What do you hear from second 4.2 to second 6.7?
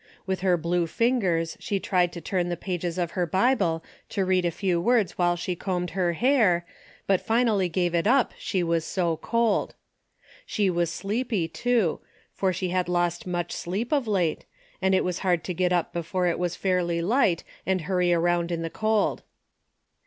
read a few words while she combed her hair,